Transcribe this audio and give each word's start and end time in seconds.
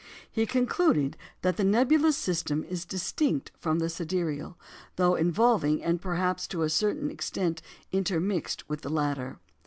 He 0.31 0.47
concluded 0.47 1.15
"that 1.43 1.57
the 1.57 1.63
nebulous 1.63 2.17
system 2.17 2.63
is 2.63 2.85
distinct 2.85 3.51
from 3.59 3.77
the 3.77 3.87
sidereal, 3.87 4.57
though 4.95 5.13
involving, 5.13 5.83
and 5.83 6.01
perhaps 6.01 6.47
to 6.47 6.63
a 6.63 6.71
certain 6.71 7.11
extent 7.11 7.61
intermixed 7.91 8.67
with, 8.67 8.81
the 8.81 8.89
latter." 8.89 9.37